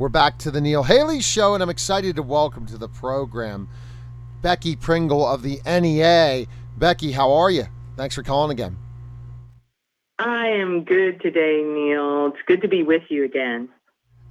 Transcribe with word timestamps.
We're 0.00 0.08
back 0.08 0.38
to 0.38 0.50
the 0.50 0.62
Neil 0.62 0.82
Haley 0.82 1.20
Show, 1.20 1.52
and 1.52 1.62
I'm 1.62 1.68
excited 1.68 2.16
to 2.16 2.22
welcome 2.22 2.64
to 2.68 2.78
the 2.78 2.88
program 2.88 3.68
Becky 4.40 4.74
Pringle 4.74 5.28
of 5.28 5.42
the 5.42 5.60
NEA. 5.66 6.46
Becky, 6.78 7.12
how 7.12 7.30
are 7.34 7.50
you? 7.50 7.64
Thanks 7.98 8.14
for 8.14 8.22
calling 8.22 8.50
again. 8.50 8.78
I 10.18 10.46
am 10.46 10.84
good 10.84 11.20
today, 11.20 11.62
Neil. 11.62 12.28
It's 12.28 12.42
good 12.46 12.62
to 12.62 12.68
be 12.68 12.82
with 12.82 13.02
you 13.10 13.24
again. 13.24 13.68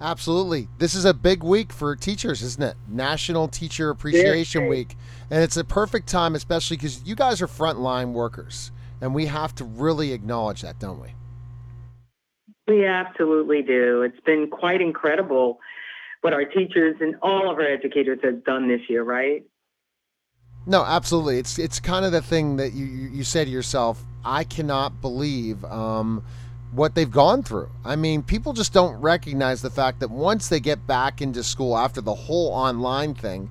Absolutely. 0.01 0.69
This 0.79 0.95
is 0.95 1.05
a 1.05 1.13
big 1.13 1.43
week 1.43 1.71
for 1.71 1.95
teachers, 1.95 2.41
isn't 2.41 2.63
it? 2.63 2.75
National 2.87 3.47
Teacher 3.47 3.91
Appreciation 3.91 4.69
Week. 4.69 4.97
And 5.29 5.43
it's 5.43 5.57
a 5.57 5.63
perfect 5.63 6.07
time, 6.07 6.33
especially 6.33 6.77
because 6.77 7.03
you 7.03 7.13
guys 7.13 7.43
are 7.43 7.47
frontline 7.47 8.13
workers. 8.13 8.71
And 9.01 9.13
we 9.13 9.27
have 9.27 9.53
to 9.53 9.65
really 9.65 10.13
acknowledge 10.13 10.63
that, 10.63 10.79
don't 10.79 10.99
we? 10.99 11.13
We 12.69 12.85
absolutely 12.85 13.63
do. 13.63 14.03
It's 14.03 14.19
been 14.25 14.47
quite 14.47 14.79
incredible 14.79 15.59
what 16.21 16.33
our 16.33 16.45
teachers 16.45 16.97
and 17.01 17.15
all 17.21 17.49
of 17.49 17.57
our 17.57 17.65
educators 17.65 18.19
have 18.23 18.43
done 18.43 18.67
this 18.67 18.81
year, 18.87 19.03
right? 19.03 19.43
No, 20.67 20.83
absolutely. 20.83 21.39
It's 21.39 21.57
it's 21.57 21.79
kind 21.79 22.05
of 22.05 22.11
the 22.11 22.21
thing 22.21 22.57
that 22.57 22.73
you 22.73 22.85
you 22.85 23.23
say 23.23 23.43
to 23.43 23.49
yourself, 23.49 24.03
I 24.23 24.43
cannot 24.43 25.01
believe 25.01 25.65
um, 25.65 26.23
what 26.71 26.93
they've 26.93 27.09
gone 27.09 27.41
through. 27.41 27.71
I 27.83 27.95
mean, 27.95 28.21
people 28.21 28.53
just 28.53 28.71
don't 28.71 28.99
recognize 29.01 29.63
the 29.63 29.71
fact 29.71 29.99
that 30.01 30.11
once 30.11 30.49
they 30.49 30.59
get 30.59 30.85
back 30.85 31.21
into 31.21 31.43
school 31.43 31.75
after 31.75 32.01
the 32.01 32.13
whole 32.13 32.49
online 32.49 33.15
thing, 33.15 33.49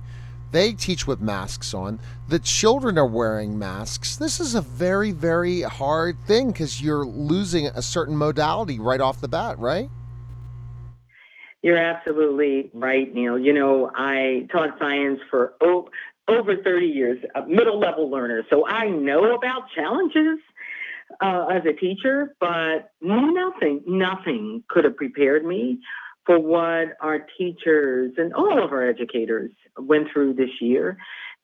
they 0.51 0.73
teach 0.73 1.05
with 1.05 1.21
masks 1.21 1.73
on. 1.73 1.99
The 2.27 2.39
children 2.39 2.97
are 2.97 3.05
wearing 3.05 3.57
masks. 3.57 4.17
This 4.17 4.39
is 4.39 4.55
a 4.55 4.61
very, 4.61 5.11
very 5.11 5.61
hard 5.61 6.17
thing 6.25 6.51
because 6.51 6.81
you're 6.81 7.05
losing 7.05 7.67
a 7.67 7.81
certain 7.81 8.15
modality 8.15 8.79
right 8.79 9.01
off 9.01 9.21
the 9.21 9.27
bat, 9.27 9.59
right? 9.59 9.89
You're 11.61 11.77
absolutely 11.77 12.69
right, 12.73 13.13
Neil. 13.13 13.37
You 13.37 13.53
know, 13.53 13.91
I 13.93 14.47
taught 14.51 14.79
science 14.79 15.19
for 15.29 15.53
oh, 15.61 15.89
over 16.27 16.55
30 16.55 16.85
years, 16.85 17.19
a 17.35 17.45
middle 17.45 17.79
level 17.79 18.09
learner. 18.09 18.43
So 18.49 18.65
I 18.65 18.87
know 18.87 19.35
about 19.35 19.63
challenges 19.75 20.39
uh, 21.21 21.47
as 21.51 21.63
a 21.65 21.73
teacher, 21.73 22.35
but 22.39 22.91
nothing, 23.01 23.81
nothing 23.85 24.63
could 24.69 24.85
have 24.85 24.95
prepared 24.95 25.43
me 25.43 25.79
for 26.29 26.39
what 26.39 26.95
our 27.01 27.25
teachers 27.39 28.11
and 28.17 28.35
all 28.35 28.63
of 28.63 28.71
our 28.71 28.87
educators 28.87 29.49
went 29.79 30.09
through 30.13 30.31
this 30.35 30.51
year 30.61 30.95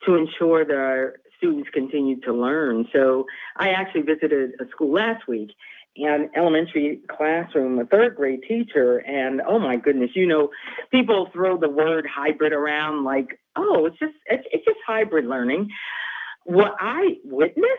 to 0.06 0.14
ensure 0.14 0.64
that 0.64 0.76
our 0.76 1.16
students 1.38 1.68
continue 1.74 2.22
to 2.22 2.32
learn. 2.32 2.86
So 2.94 3.26
I 3.58 3.70
actually 3.70 4.04
visited 4.04 4.52
a 4.62 4.70
school 4.70 4.94
last 4.94 5.28
week 5.28 5.50
an 5.98 6.30
elementary 6.36 7.00
classroom, 7.10 7.80
a 7.80 7.86
third 7.86 8.16
grade 8.16 8.42
teacher, 8.48 8.98
and 8.98 9.42
oh 9.48 9.58
my 9.58 9.78
goodness, 9.78 10.12
you 10.14 10.28
know, 10.28 10.50
people 10.92 11.30
throw 11.34 11.58
the 11.58 11.70
word 11.70 12.06
hybrid 12.06 12.54
around 12.54 13.06
like, 13.06 13.40
oh, 13.56 13.86
it's 13.86 13.98
just 13.98 14.14
it's, 14.28 14.46
it's 14.52 14.66
just 14.66 14.78
hybrid 14.86 15.26
learning. 15.26 15.70
What 16.44 16.76
I 16.80 17.16
witnessed, 17.24 17.72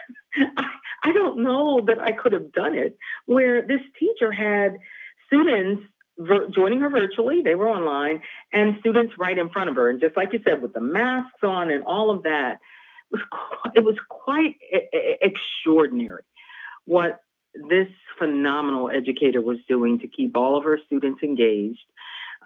I, 0.56 0.64
I 1.04 1.12
don't 1.12 1.44
know 1.44 1.82
that 1.86 2.00
I 2.00 2.10
could 2.10 2.32
have 2.32 2.50
done 2.52 2.74
it. 2.74 2.96
Where 3.26 3.62
this 3.62 3.82
teacher 4.00 4.32
had 4.32 4.78
students 5.26 5.82
vir- 6.18 6.48
joining 6.48 6.80
her 6.80 6.90
virtually, 6.90 7.42
they 7.42 7.54
were 7.54 7.68
online, 7.68 8.22
and 8.52 8.76
students 8.80 9.14
right 9.18 9.38
in 9.38 9.48
front 9.50 9.70
of 9.70 9.76
her. 9.76 9.88
And 9.88 10.00
just 10.00 10.16
like 10.16 10.32
you 10.32 10.40
said, 10.44 10.60
with 10.62 10.72
the 10.72 10.80
masks 10.80 11.42
on 11.42 11.70
and 11.70 11.84
all 11.84 12.10
of 12.10 12.24
that, 12.24 12.58
it 13.10 13.12
was 13.12 13.22
quite, 13.30 13.72
it 13.76 13.84
was 13.84 13.96
quite 14.08 14.56
extraordinary 15.22 16.22
what 16.84 17.20
this 17.68 17.88
phenomenal 18.18 18.90
educator 18.90 19.40
was 19.40 19.58
doing 19.68 19.98
to 20.00 20.08
keep 20.08 20.36
all 20.36 20.56
of 20.56 20.64
her 20.64 20.78
students 20.86 21.22
engaged. 21.22 21.84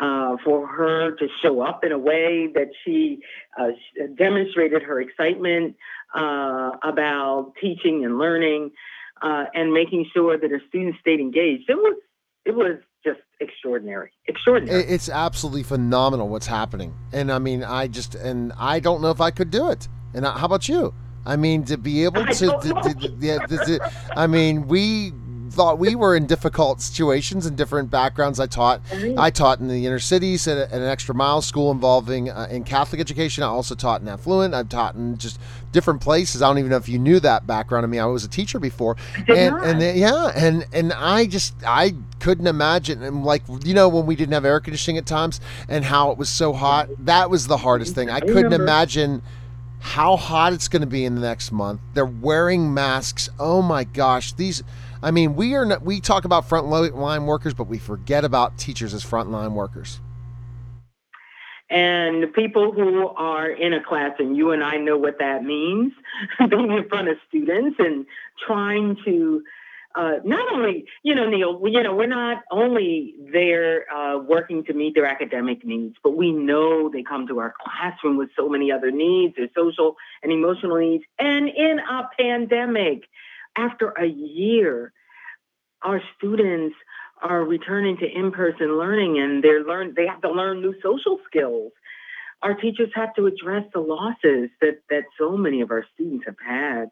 Uh, 0.00 0.38
for 0.42 0.66
her 0.66 1.14
to 1.16 1.28
show 1.42 1.60
up 1.60 1.84
in 1.84 1.92
a 1.92 1.98
way 1.98 2.48
that 2.54 2.68
she 2.82 3.20
uh, 3.60 3.68
demonstrated 4.16 4.82
her 4.82 5.02
excitement 5.02 5.76
uh, 6.14 6.70
about 6.82 7.52
teaching 7.60 8.02
and 8.02 8.18
learning 8.18 8.70
uh, 9.20 9.44
and 9.54 9.70
making 9.70 10.06
sure 10.14 10.38
that 10.38 10.50
her 10.50 10.62
students 10.68 10.98
stayed 11.00 11.20
engaged. 11.20 11.68
It 11.68 11.76
was 11.76 11.96
it 12.46 12.54
was 12.54 12.78
just 13.04 13.20
extraordinary. 13.40 14.10
Extraordinary. 14.26 14.84
It's 14.84 15.08
absolutely 15.08 15.62
phenomenal 15.62 16.28
what's 16.28 16.46
happening. 16.46 16.94
And 17.12 17.30
i 17.32 17.38
mean 17.38 17.64
i 17.64 17.86
just 17.86 18.14
and 18.14 18.52
i 18.58 18.80
don't 18.80 19.02
know 19.02 19.10
if 19.10 19.20
i 19.20 19.30
could 19.30 19.50
do 19.50 19.70
it. 19.70 19.88
And 20.14 20.24
how 20.24 20.46
about 20.46 20.68
you? 20.68 20.94
I 21.24 21.36
mean 21.36 21.64
to 21.66 21.78
be 21.78 22.04
able 22.04 22.26
to, 22.26 22.32
to, 22.34 22.58
to, 22.82 23.46
to 23.48 23.92
i 24.16 24.26
mean 24.26 24.66
we 24.66 25.12
thought 25.52 25.78
we 25.78 25.94
were 25.94 26.16
in 26.16 26.26
difficult 26.26 26.80
situations 26.80 27.46
and 27.46 27.56
different 27.56 27.90
backgrounds. 27.90 28.40
I 28.40 28.46
taught 28.46 28.80
I 29.16 29.30
taught 29.30 29.60
in 29.60 29.68
the 29.68 29.86
inner 29.86 29.98
cities 29.98 30.48
at, 30.48 30.58
at 30.58 30.72
an 30.72 30.82
extra 30.82 31.14
mile 31.14 31.42
school 31.42 31.70
involving 31.70 32.30
uh, 32.30 32.48
in 32.50 32.64
Catholic 32.64 33.00
education. 33.00 33.44
I 33.44 33.48
also 33.48 33.74
taught 33.74 34.00
in 34.00 34.08
affluent. 34.08 34.54
I've 34.54 34.68
taught 34.68 34.94
in 34.94 35.18
just 35.18 35.38
different 35.70 36.00
places. 36.00 36.42
I 36.42 36.48
don't 36.48 36.58
even 36.58 36.70
know 36.70 36.76
if 36.76 36.88
you 36.88 36.98
knew 36.98 37.20
that 37.20 37.46
background 37.46 37.84
of 37.84 37.90
me. 37.90 37.98
I 37.98 38.06
was 38.06 38.24
a 38.24 38.28
teacher 38.28 38.58
before, 38.58 38.96
and 39.28 39.54
and 39.56 39.98
yeah, 39.98 40.32
and 40.34 40.66
and 40.72 40.92
I 40.92 41.26
just 41.26 41.54
I 41.66 41.94
couldn't 42.20 42.46
imagine 42.46 43.02
and 43.02 43.24
like 43.24 43.42
you 43.64 43.74
know 43.74 43.88
when 43.88 44.06
we 44.06 44.16
didn't 44.16 44.32
have 44.32 44.44
air 44.44 44.60
conditioning 44.60 44.98
at 44.98 45.06
times 45.06 45.40
and 45.68 45.84
how 45.84 46.10
it 46.10 46.18
was 46.18 46.28
so 46.28 46.52
hot. 46.52 46.88
That 46.98 47.30
was 47.30 47.46
the 47.46 47.58
hardest 47.58 47.94
thing. 47.94 48.10
I 48.10 48.20
couldn't 48.20 48.52
imagine 48.52 49.22
how 49.80 50.16
hot 50.16 50.52
it's 50.52 50.68
going 50.68 50.80
to 50.80 50.86
be 50.86 51.04
in 51.04 51.16
the 51.16 51.20
next 51.20 51.50
month. 51.50 51.80
They're 51.92 52.06
wearing 52.06 52.72
masks. 52.72 53.28
Oh 53.38 53.62
my 53.62 53.82
gosh, 53.82 54.32
these 54.32 54.62
I 55.02 55.10
mean, 55.10 55.34
we 55.34 55.54
are 55.54 55.64
not, 55.64 55.82
we 55.82 56.00
talk 56.00 56.24
about 56.24 56.48
frontline 56.48 57.26
workers, 57.26 57.54
but 57.54 57.64
we 57.64 57.78
forget 57.78 58.24
about 58.24 58.56
teachers 58.56 58.94
as 58.94 59.04
frontline 59.04 59.52
workers. 59.52 60.00
And 61.68 62.32
people 62.34 62.72
who 62.72 63.08
are 63.08 63.50
in 63.50 63.72
a 63.72 63.82
class, 63.82 64.12
and 64.18 64.36
you 64.36 64.52
and 64.52 64.62
I 64.62 64.76
know 64.76 64.98
what 64.98 65.18
that 65.18 65.42
means, 65.42 65.92
being 66.50 66.70
in 66.70 66.88
front 66.88 67.08
of 67.08 67.16
students 67.28 67.76
and 67.78 68.06
trying 68.46 68.96
to 69.04 69.42
uh, 69.94 70.12
not 70.24 70.52
only, 70.52 70.86
you 71.02 71.14
know, 71.14 71.28
Neil, 71.28 71.60
you 71.64 71.82
know, 71.82 71.94
we're 71.94 72.06
not 72.06 72.42
only 72.50 73.14
there 73.32 73.90
uh, 73.92 74.18
working 74.18 74.64
to 74.64 74.72
meet 74.72 74.94
their 74.94 75.06
academic 75.06 75.64
needs, 75.64 75.96
but 76.02 76.16
we 76.16 76.32
know 76.32 76.88
they 76.88 77.02
come 77.02 77.26
to 77.26 77.38
our 77.40 77.54
classroom 77.62 78.16
with 78.16 78.30
so 78.36 78.48
many 78.48 78.72
other 78.72 78.90
needs, 78.90 79.36
their 79.36 79.50
social 79.54 79.96
and 80.22 80.32
emotional 80.32 80.78
needs. 80.78 81.04
And 81.18 81.48
in 81.48 81.78
a 81.78 82.08
pandemic, 82.18 83.04
after 83.56 83.90
a 83.90 84.06
year, 84.06 84.92
our 85.82 86.00
students 86.16 86.76
are 87.20 87.44
returning 87.44 87.96
to 87.98 88.06
in-person 88.06 88.78
learning 88.78 89.18
and 89.18 89.42
they're 89.42 89.62
learn 89.62 89.94
they 89.96 90.06
have 90.06 90.20
to 90.22 90.30
learn 90.30 90.60
new 90.60 90.74
social 90.82 91.18
skills. 91.26 91.72
Our 92.42 92.54
teachers 92.54 92.90
have 92.94 93.14
to 93.14 93.26
address 93.26 93.64
the 93.72 93.80
losses 93.80 94.50
that 94.60 94.80
that 94.90 95.04
so 95.18 95.36
many 95.36 95.60
of 95.60 95.70
our 95.70 95.84
students 95.94 96.24
have 96.26 96.36
had. 96.44 96.90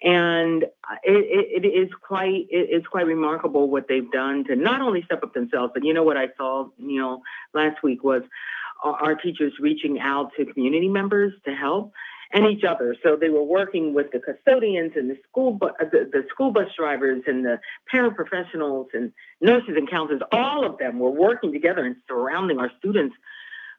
And 0.00 0.62
it, 0.62 0.72
it, 1.02 1.64
it 1.64 1.68
is 1.68 1.90
quite 2.00 2.46
it's 2.50 2.86
quite 2.86 3.06
remarkable 3.06 3.68
what 3.68 3.88
they've 3.88 4.10
done 4.10 4.44
to 4.44 4.56
not 4.56 4.80
only 4.80 5.02
step 5.02 5.22
up 5.22 5.34
themselves, 5.34 5.72
but 5.74 5.84
you 5.84 5.92
know 5.92 6.04
what 6.04 6.16
I 6.16 6.28
saw, 6.36 6.68
know, 7.00 7.22
last 7.52 7.82
week 7.82 8.04
was 8.04 8.22
our 8.82 9.16
teachers 9.16 9.52
reaching 9.58 9.98
out 9.98 10.30
to 10.36 10.46
community 10.46 10.88
members 10.88 11.32
to 11.44 11.54
help 11.54 11.92
and 12.32 12.46
each 12.46 12.64
other. 12.64 12.94
So 13.02 13.16
they 13.16 13.30
were 13.30 13.42
working 13.42 13.94
with 13.94 14.10
the 14.12 14.20
custodians 14.20 14.92
and 14.96 15.10
the 15.10 15.16
school 15.28 15.52
bu- 15.52 15.66
uh, 15.66 15.84
the, 15.90 16.08
the 16.12 16.24
school 16.30 16.50
bus 16.50 16.68
drivers 16.76 17.22
and 17.26 17.44
the 17.44 17.58
paraprofessionals 17.92 18.86
and 18.92 19.12
nurses 19.40 19.74
and 19.76 19.88
counselors. 19.88 20.22
All 20.32 20.64
of 20.64 20.78
them 20.78 20.98
were 20.98 21.10
working 21.10 21.52
together 21.52 21.84
and 21.84 21.96
surrounding 22.06 22.58
our 22.58 22.70
students 22.78 23.16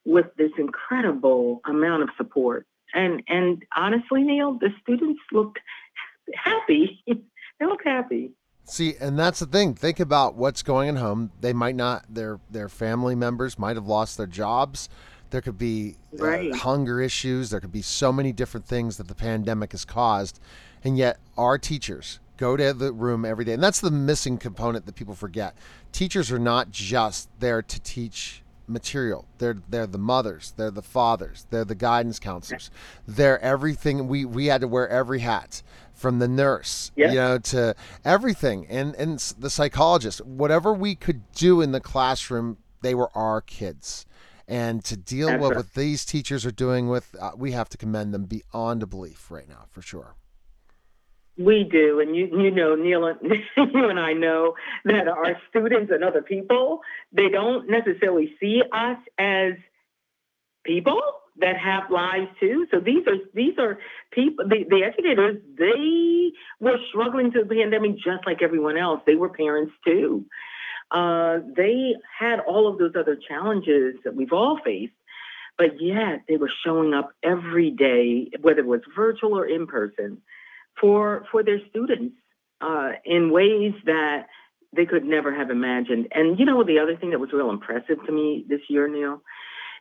with 0.06 0.26
this 0.38 0.52
incredible 0.58 1.62
amount 1.66 2.04
of 2.04 2.10
support. 2.18 2.66
And 2.94 3.22
and 3.28 3.64
honestly, 3.76 4.24
Neil, 4.24 4.54
the 4.54 4.70
students 4.82 5.20
looked 5.32 5.60
happy. 6.34 7.04
they 7.08 7.66
looked 7.66 7.86
happy. 7.86 8.32
See, 8.66 8.94
and 9.00 9.18
that's 9.18 9.40
the 9.40 9.48
thing. 9.48 9.74
Think 9.74 10.00
about 10.00 10.36
what's 10.36 10.62
going 10.62 10.90
on 10.90 10.96
home. 10.98 11.32
They 11.42 11.54
might 11.54 11.76
not 11.76 12.06
their 12.08 12.40
their 12.50 12.70
family 12.70 13.16
members 13.16 13.58
might 13.60 13.76
have 13.76 13.88
lost 13.88 14.18
their 14.18 14.28
jobs. 14.28 14.90
There 15.30 15.42
could 15.42 15.58
be 15.58 15.96
uh, 16.20 16.26
right. 16.26 16.52
uh, 16.52 16.58
hunger 16.58 17.02
issues. 17.02 17.50
There 17.50 17.60
could 17.60 17.72
be 17.72 17.82
so 17.82 18.12
many 18.12 18.32
different 18.32 18.66
things 18.66 18.98
that 18.98 19.08
the 19.08 19.16
pandemic 19.16 19.72
has 19.72 19.86
caused. 19.86 20.40
And 20.84 20.98
yet, 20.98 21.20
our 21.38 21.58
teachers 21.58 22.20
go 22.38 22.56
to 22.56 22.74
the 22.74 22.92
room 22.94 23.26
every 23.26 23.46
day. 23.46 23.54
And 23.54 23.62
that's 23.62 23.82
the 23.82 23.92
missing 23.92 24.38
component 24.38 24.86
that 24.86 24.96
people 24.96 25.14
forget. 25.14 25.56
Teachers 25.92 26.32
are 26.32 26.40
not 26.40 26.72
just 26.72 27.30
there 27.40 27.62
to 27.62 27.80
teach 27.82 28.42
material. 28.70 29.26
They're 29.40 29.58
they're 29.68 29.88
the 29.88 29.98
mothers, 29.98 30.54
they're 30.56 30.72
the 30.72 30.82
fathers, 30.82 31.48
they're 31.50 31.66
the 31.66 31.76
guidance 31.76 32.20
counselors. 32.20 32.70
They're 33.08 33.40
everything 33.42 34.08
we 34.08 34.26
we 34.26 34.46
had 34.46 34.62
to 34.62 34.68
wear 34.68 34.88
every 34.88 35.20
hat 35.20 35.64
from 35.94 36.20
the 36.20 36.28
nurse, 36.28 36.92
you 36.96 37.16
know, 37.16 37.40
to 37.40 37.76
everything 38.06 38.68
and 38.70 38.96
and 38.96 39.20
the 39.40 39.50
psychologist. 39.50 40.24
Whatever 40.26 40.72
we 40.74 40.96
could 40.96 41.30
do 41.34 41.62
in 41.62 41.72
the 41.72 41.82
classroom, 41.82 42.58
they 42.82 42.96
were 42.96 43.10
our 43.18 43.42
kids 43.42 44.06
and 44.50 44.84
to 44.84 44.98
deal 44.98 45.38
with 45.38 45.56
what 45.56 45.74
these 45.76 46.04
teachers 46.04 46.46
are 46.46 46.52
doing 46.52 46.90
with 46.90 47.16
uh, 47.22 47.32
we 47.38 47.52
have 47.52 47.70
to 47.70 47.78
commend 47.78 48.14
them 48.14 48.26
beyond 48.26 48.84
a 48.84 48.88
belief 48.88 49.30
right 49.32 49.48
now 49.48 49.66
for 49.70 49.82
sure 49.82 50.16
We 51.38 51.64
do, 51.64 52.02
and 52.02 52.14
you 52.18 52.26
you 52.44 52.52
know, 52.52 52.76
Neil, 52.76 53.06
and 53.06 53.18
you 53.58 53.90
and 53.90 54.00
I 54.00 54.12
know 54.12 54.56
that 54.84 55.08
our 55.08 55.38
students 55.50 55.90
and 55.94 56.04
other 56.04 56.22
people 56.22 56.82
they 57.14 57.30
don't 57.30 57.70
necessarily 57.70 58.36
see 58.40 58.62
us 58.74 58.98
as 59.18 59.54
people 60.66 61.00
that 61.40 61.58
have 61.58 61.90
lives 61.90 62.28
too. 62.40 62.68
So 62.72 62.80
these 62.80 63.08
are 63.08 63.18
these 63.34 63.58
are 63.58 63.80
people. 64.12 64.46
The, 64.48 64.66
the 64.70 64.84
educators 64.84 65.38
they 65.58 66.32
were 66.60 66.78
struggling 66.90 67.32
through 67.32 67.46
the 67.46 67.56
pandemic 67.56 67.96
just 67.96 68.26
like 68.26 68.42
everyone 68.42 68.78
else. 68.78 69.02
They 69.06 69.16
were 69.16 69.30
parents 69.30 69.74
too. 69.86 70.26
Uh, 70.92 71.40
they 71.56 71.96
had 72.18 72.40
all 72.40 72.68
of 72.68 72.78
those 72.78 72.94
other 73.00 73.16
challenges 73.16 73.96
that 74.04 74.16
we've 74.16 74.34
all 74.34 74.60
faced, 74.64 74.94
but 75.58 75.80
yet 75.80 76.24
they 76.28 76.38
were 76.38 76.52
showing 76.66 76.94
up 76.94 77.12
every 77.22 77.70
day, 77.70 78.30
whether 78.42 78.62
it 78.62 78.66
was 78.66 78.82
virtual 78.96 79.38
or 79.38 79.46
in 79.46 79.68
person 79.68 80.22
for 80.80 81.26
for 81.32 81.44
their 81.44 81.60
students 81.70 82.16
uh, 82.62 82.92
in 83.06 83.32
ways 83.32 83.74
that 83.86 84.28
they 84.76 84.86
could 84.86 85.04
never 85.04 85.34
have 85.34 85.50
imagined. 85.50 86.08
And 86.12 86.40
you 86.40 86.46
know, 86.46 86.64
the 86.64 86.80
other 86.80 86.96
thing 86.96 87.12
that 87.12 87.20
was 87.20 87.32
real 87.34 87.50
impressive 87.50 88.04
to 88.06 88.12
me 88.12 88.46
this 88.48 88.62
year, 88.68 88.88
Neil, 88.88 89.22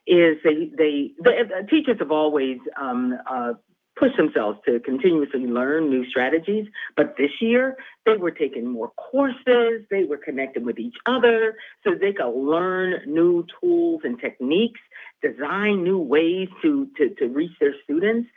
is 0.07 0.39
they 0.45 0.71
they 0.77 1.13
the, 1.19 1.67
teachers 1.71 1.99
have 2.01 2.11
always 2.11 2.59
um, 2.81 3.19
uh, 3.31 3.53
pushed 3.99 4.17
themselves 4.17 4.59
to 4.67 4.81
continuously 4.81 5.47
learn 5.47 5.91
new 5.91 6.09
strategies. 6.09 6.67
But 6.97 7.17
this 7.17 7.31
year, 7.41 7.77
they 8.07 8.17
were 8.17 8.31
taking 8.31 8.67
more 8.67 8.91
courses. 8.91 9.85
They 9.91 10.05
were 10.05 10.19
connecting 10.19 10.65
with 10.65 10.79
each 10.79 10.97
other 11.07 11.57
so 11.85 11.95
they 11.95 12.13
could 12.13 12.31
learn 12.31 13.03
new 13.07 13.47
tools 13.61 14.03
and 14.05 14.19
techniques, 14.21 14.81
design 15.23 15.83
new 15.83 15.99
ways 15.99 16.49
to 16.63 16.89
to, 16.97 17.11
to 17.17 17.27
reach 17.27 17.53
their 17.61 17.75
students. 17.85 18.29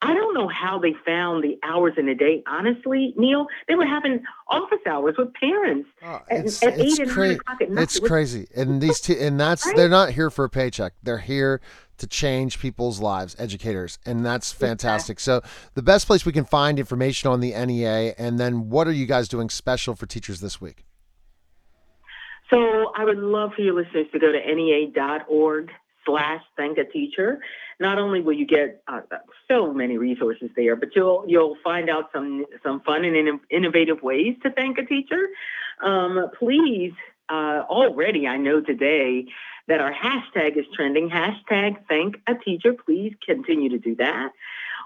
I 0.00 0.14
don't 0.14 0.32
know 0.32 0.46
how 0.46 0.78
they 0.78 0.94
found 1.04 1.42
the 1.42 1.58
hours 1.64 1.94
in 1.96 2.08
a 2.08 2.14
day. 2.14 2.44
Honestly, 2.46 3.14
Neil, 3.16 3.46
they 3.66 3.74
were 3.74 3.86
having 3.86 4.22
office 4.46 4.78
hours 4.86 5.16
with 5.18 5.34
parents 5.34 5.88
oh, 6.04 6.20
it's, 6.30 6.62
at, 6.62 6.74
at 6.74 6.78
it's 6.78 7.00
eight 7.00 7.08
cra- 7.08 7.24
and 7.30 7.40
o'clock 7.40 7.62
at 7.62 7.70
night. 7.70 7.82
It's 7.82 7.98
crazy, 7.98 8.46
and 8.54 8.80
these 8.80 9.00
t- 9.00 9.18
and 9.18 9.40
that's 9.40 9.66
right? 9.66 9.74
they're 9.74 9.88
not 9.88 10.10
here 10.10 10.30
for 10.30 10.44
a 10.44 10.48
paycheck. 10.48 10.92
They're 11.02 11.18
here 11.18 11.60
to 11.98 12.06
change 12.06 12.58
people's 12.60 13.00
lives, 13.00 13.36
educators, 13.38 13.98
and 14.06 14.24
that's 14.24 14.52
fantastic. 14.52 15.20
So, 15.20 15.42
the 15.74 15.82
best 15.82 16.06
place 16.06 16.24
we 16.24 16.32
can 16.32 16.44
find 16.44 16.78
information 16.78 17.30
on 17.30 17.40
the 17.40 17.52
NEA, 17.52 18.14
and 18.18 18.38
then 18.38 18.70
what 18.70 18.86
are 18.86 18.92
you 18.92 19.06
guys 19.06 19.28
doing 19.28 19.50
special 19.50 19.94
for 19.94 20.06
teachers 20.06 20.40
this 20.40 20.60
week? 20.60 20.84
So, 22.50 22.92
I 22.96 23.04
would 23.04 23.18
love 23.18 23.50
for 23.54 23.62
your 23.62 23.74
listeners 23.74 24.06
to 24.12 24.18
go 24.18 24.32
to 24.32 24.54
nea.org 24.54 25.70
slash 26.08 26.40
thank 26.56 26.78
a 26.78 26.84
teacher. 26.84 27.40
Not 27.80 27.98
only 27.98 28.20
will 28.20 28.32
you 28.32 28.46
get 28.46 28.82
uh, 28.88 29.00
so 29.46 29.72
many 29.72 29.98
resources 29.98 30.50
there, 30.56 30.74
but 30.74 30.88
you'll 30.96 31.24
you'll 31.28 31.56
find 31.62 31.88
out 31.88 32.10
some 32.12 32.44
some 32.62 32.80
fun 32.80 33.04
and 33.04 33.16
in, 33.16 33.40
innovative 33.50 34.02
ways 34.02 34.34
to 34.42 34.50
thank 34.50 34.78
a 34.78 34.84
teacher. 34.84 35.28
Um, 35.84 36.30
please, 36.38 36.92
uh, 37.28 37.62
already 37.68 38.26
I 38.26 38.36
know 38.36 38.60
today 38.60 39.26
that 39.68 39.80
our 39.80 39.92
hashtag 39.92 40.56
is 40.56 40.64
trending. 40.74 41.08
Hashtag 41.08 41.76
thank 41.88 42.16
a 42.26 42.34
teacher. 42.34 42.72
Please 42.72 43.14
continue 43.24 43.68
to 43.70 43.78
do 43.78 43.94
that. 43.96 44.30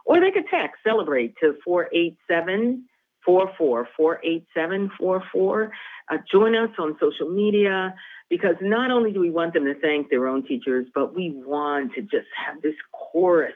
Or 0.04 0.20
they 0.20 0.32
could 0.32 0.46
text 0.50 0.82
celebrate 0.84 1.36
to 1.40 1.54
487 1.64 2.84
44 3.24 3.88
487 3.96 4.90
44. 4.98 5.72
Uh, 6.10 6.16
join 6.30 6.56
us 6.56 6.70
on 6.78 6.96
social 7.00 7.30
media 7.30 7.94
because 8.28 8.56
not 8.60 8.90
only 8.90 9.12
do 9.12 9.20
we 9.20 9.30
want 9.30 9.54
them 9.54 9.64
to 9.64 9.74
thank 9.74 10.10
their 10.10 10.26
own 10.26 10.44
teachers, 10.44 10.86
but 10.94 11.14
we 11.14 11.30
want 11.30 11.94
to 11.94 12.02
just 12.02 12.26
have 12.34 12.60
this 12.62 12.74
chorus 12.92 13.54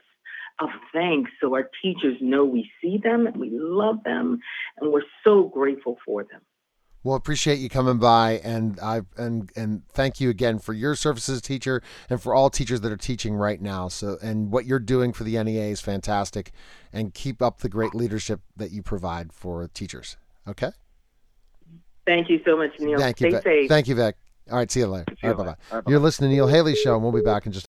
of 0.58 0.70
thanks 0.92 1.30
so 1.40 1.54
our 1.54 1.68
teachers 1.82 2.16
know 2.20 2.44
we 2.44 2.70
see 2.80 2.98
them 3.02 3.26
and 3.26 3.36
we 3.36 3.50
love 3.52 4.02
them 4.04 4.38
and 4.78 4.92
we're 4.92 5.02
so 5.24 5.44
grateful 5.44 5.98
for 6.04 6.24
them. 6.24 6.40
Well, 7.06 7.14
appreciate 7.14 7.60
you 7.60 7.68
coming 7.68 7.98
by, 7.98 8.40
and 8.42 8.80
I 8.80 9.02
and 9.16 9.48
and 9.54 9.86
thank 9.90 10.20
you 10.20 10.28
again 10.28 10.58
for 10.58 10.72
your 10.72 10.96
services, 10.96 11.40
teacher, 11.40 11.80
and 12.10 12.20
for 12.20 12.34
all 12.34 12.50
teachers 12.50 12.80
that 12.80 12.90
are 12.90 12.96
teaching 12.96 13.36
right 13.36 13.62
now. 13.62 13.86
So, 13.86 14.18
and 14.20 14.50
what 14.50 14.66
you're 14.66 14.80
doing 14.80 15.12
for 15.12 15.22
the 15.22 15.40
NEA 15.40 15.66
is 15.66 15.80
fantastic, 15.80 16.50
and 16.92 17.14
keep 17.14 17.40
up 17.40 17.60
the 17.60 17.68
great 17.68 17.94
leadership 17.94 18.40
that 18.56 18.72
you 18.72 18.82
provide 18.82 19.32
for 19.32 19.68
teachers. 19.68 20.16
Okay. 20.48 20.72
Thank 22.06 22.28
you 22.28 22.40
so 22.44 22.56
much, 22.56 22.72
Neil. 22.80 22.98
Thank 22.98 23.20
you. 23.20 23.30
Stay 23.30 23.40
safe. 23.40 23.68
Thank 23.68 23.86
you, 23.86 23.94
Vic. 23.94 24.16
All 24.50 24.56
right, 24.56 24.68
see 24.68 24.80
you 24.80 24.88
later. 24.88 25.04
See 25.20 25.28
All 25.28 25.34
right, 25.34 25.56
bye 25.70 25.80
bye. 25.80 25.82
You're 25.86 26.00
listening 26.00 26.30
to 26.30 26.34
Neil 26.34 26.48
Haley 26.48 26.74
Show, 26.74 26.94
and 26.94 27.04
we'll 27.04 27.12
be 27.12 27.20
back 27.20 27.46
in 27.46 27.52
just. 27.52 27.68